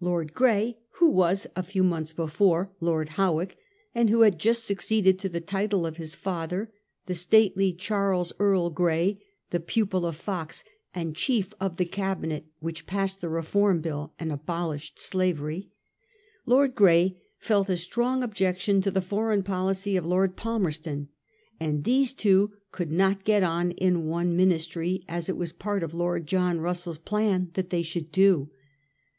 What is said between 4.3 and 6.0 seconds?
just succeeded to the title of